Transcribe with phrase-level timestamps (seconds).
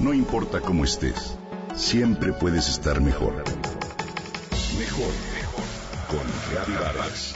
[0.00, 1.36] No importa cómo estés,
[1.74, 3.34] siempre puedes estar mejor.
[4.78, 5.64] Mejor, mejor.
[6.08, 7.34] Con Reavivadas.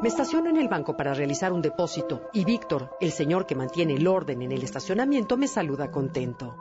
[0.00, 3.96] Me estaciono en el banco para realizar un depósito y Víctor, el señor que mantiene
[3.96, 6.56] el orden en el estacionamiento, me saluda contento.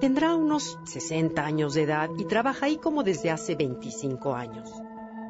[0.00, 4.70] Tendrá unos 60 años de edad y trabaja ahí como desde hace 25 años.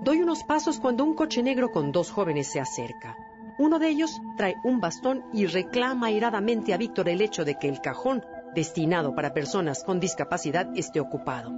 [0.09, 3.15] Doy unos pasos cuando un coche negro con dos jóvenes se acerca.
[3.59, 7.69] Uno de ellos trae un bastón y reclama airadamente a Víctor el hecho de que
[7.69, 11.53] el cajón destinado para personas con discapacidad esté ocupado.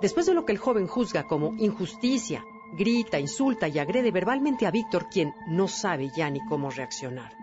[0.00, 2.42] Después de lo que el joven juzga como injusticia,
[2.78, 7.34] grita, insulta y agrede verbalmente a Víctor, quien no sabe ya ni cómo reaccionar.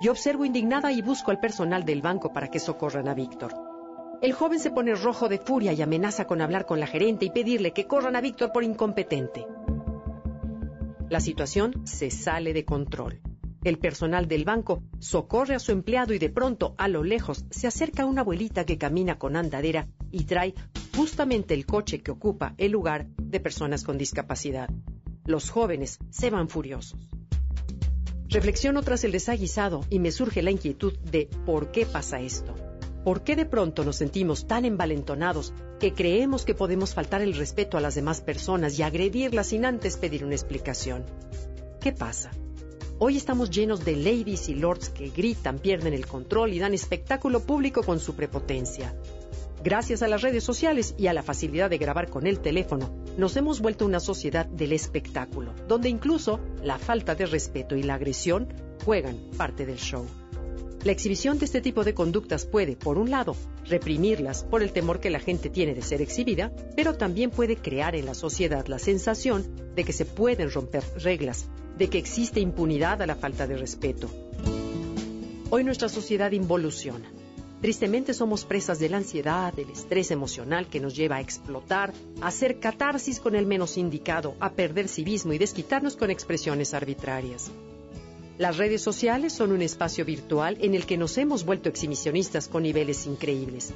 [0.00, 3.63] Yo observo indignada y busco al personal del banco para que socorran a Víctor.
[4.24, 7.30] El joven se pone rojo de furia y amenaza con hablar con la gerente y
[7.30, 9.44] pedirle que corran a Víctor por incompetente.
[11.10, 13.20] La situación se sale de control.
[13.64, 17.66] El personal del banco socorre a su empleado y de pronto, a lo lejos, se
[17.66, 20.54] acerca una abuelita que camina con andadera y trae
[20.96, 24.70] justamente el coche que ocupa el lugar de personas con discapacidad.
[25.26, 27.10] Los jóvenes se van furiosos.
[28.30, 32.63] Reflexiono tras el desaguisado y me surge la inquietud de por qué pasa esto.
[33.04, 37.76] ¿Por qué de pronto nos sentimos tan envalentonados que creemos que podemos faltar el respeto
[37.76, 41.04] a las demás personas y agredirlas sin antes pedir una explicación?
[41.82, 42.30] ¿Qué pasa?
[42.98, 47.40] Hoy estamos llenos de ladies y lords que gritan, pierden el control y dan espectáculo
[47.40, 48.94] público con su prepotencia.
[49.62, 53.36] Gracias a las redes sociales y a la facilidad de grabar con el teléfono, nos
[53.36, 58.48] hemos vuelto una sociedad del espectáculo, donde incluso la falta de respeto y la agresión
[58.82, 60.06] juegan parte del show.
[60.84, 65.00] La exhibición de este tipo de conductas puede, por un lado, reprimirlas por el temor
[65.00, 68.78] que la gente tiene de ser exhibida, pero también puede crear en la sociedad la
[68.78, 71.46] sensación de que se pueden romper reglas,
[71.78, 74.10] de que existe impunidad a la falta de respeto.
[75.48, 77.10] Hoy nuestra sociedad involuciona.
[77.62, 82.26] Tristemente somos presas de la ansiedad, del estrés emocional que nos lleva a explotar, a
[82.26, 87.50] hacer catarsis con el menos indicado, a perder civismo y desquitarnos con expresiones arbitrarias.
[88.36, 92.64] Las redes sociales son un espacio virtual en el que nos hemos vuelto exhibicionistas con
[92.64, 93.72] niveles increíbles.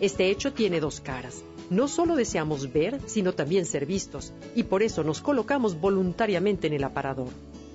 [0.00, 1.42] Este hecho tiene dos caras.
[1.68, 6.74] No solo deseamos ver, sino también ser vistos, y por eso nos colocamos voluntariamente en
[6.74, 7.30] el aparador.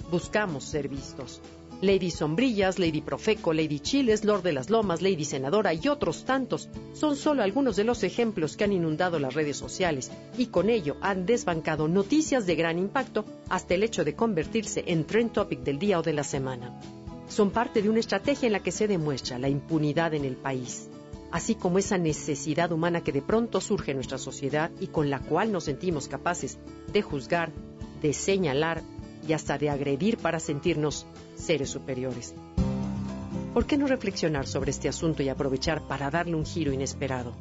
[0.10, 1.42] Buscamos ser vistos.
[1.82, 6.70] Lady Sombrillas, Lady Profeco, Lady Chiles, Lord de las Lomas, Lady Senadora y otros tantos
[6.94, 10.98] son solo algunos de los ejemplos que han inundado las redes sociales y con ello
[11.02, 15.78] han desbancado noticias de gran impacto hasta el hecho de convertirse en trend topic del
[15.78, 16.80] día o de la semana.
[17.30, 20.90] Son parte de una estrategia en la que se demuestra la impunidad en el país,
[21.32, 25.20] así como esa necesidad humana que de pronto surge en nuestra sociedad y con la
[25.20, 26.58] cual nos sentimos capaces
[26.92, 27.52] de juzgar,
[28.02, 28.82] de señalar
[29.28, 31.06] y hasta de agredir para sentirnos
[31.36, 32.34] seres superiores.
[33.54, 37.34] ¿Por qué no reflexionar sobre este asunto y aprovechar para darle un giro inesperado?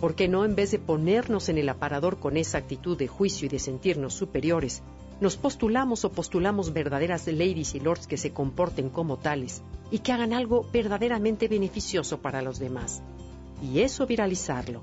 [0.00, 3.46] ¿Por qué no, en vez de ponernos en el aparador con esa actitud de juicio
[3.46, 4.82] y de sentirnos superiores,
[5.20, 10.12] nos postulamos o postulamos verdaderas ladies y lords que se comporten como tales y que
[10.12, 13.02] hagan algo verdaderamente beneficioso para los demás?
[13.62, 14.82] Y eso viralizarlo.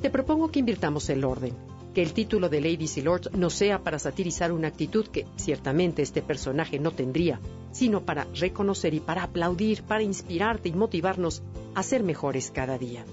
[0.00, 1.54] Te propongo que invirtamos el orden
[1.92, 6.02] que el título de Ladies y Lords no sea para satirizar una actitud que ciertamente
[6.02, 7.40] este personaje no tendría,
[7.72, 11.42] sino para reconocer y para aplaudir, para inspirarte y motivarnos
[11.74, 13.04] a ser mejores cada día.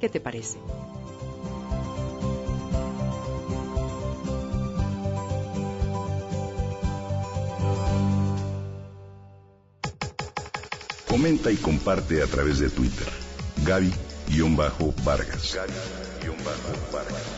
[0.00, 0.58] ¿Qué te parece?
[11.08, 13.08] Comenta y comparte a través de Twitter.
[13.66, 15.58] Gaby-Vargas.
[16.22, 17.37] Gaby-Vargas.